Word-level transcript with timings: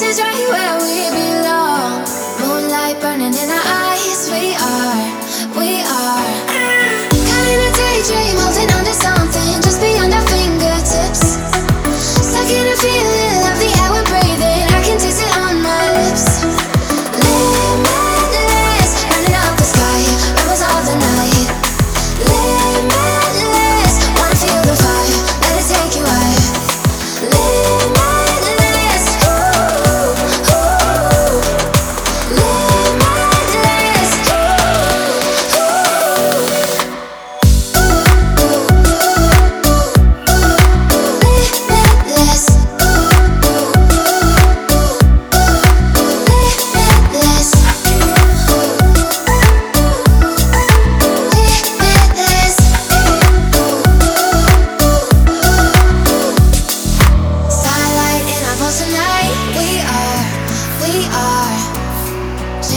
this 0.00 0.02
is 0.02 0.20
burning 3.00 3.34
in 3.34 3.50
our 3.50 3.66
eyes 3.66 3.87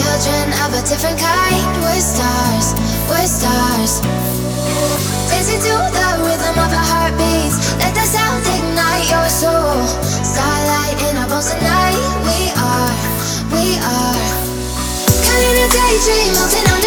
children 0.01 0.49
of 0.65 0.73
a 0.73 0.81
different 0.89 1.19
kind. 1.19 1.61
We're 1.85 2.01
stars, 2.01 2.73
we're 3.09 3.29
stars. 3.29 4.01
Dancing 5.29 5.61
to 5.61 5.75
the 5.97 6.07
rhythm 6.25 6.55
of 6.57 6.69
our 6.73 6.87
heartbeats. 6.93 7.57
Let 7.77 7.93
the 7.93 8.05
sound 8.05 8.41
ignite 8.57 9.05
your 9.13 9.29
soul. 9.29 9.77
Starlight 10.25 10.97
in 11.07 11.17
our 11.21 11.29
bones 11.29 11.49
tonight. 11.53 12.01
We 12.25 12.39
are, 12.57 12.93
we 13.53 13.65
are. 13.77 14.21
Caught 15.25 15.43
in 15.49 15.55
a 15.65 15.67
daydream, 15.69 16.33
holding 16.35 16.67
on. 16.71 16.80